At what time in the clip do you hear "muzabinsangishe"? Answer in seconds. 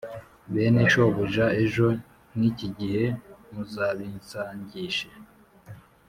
3.51-5.07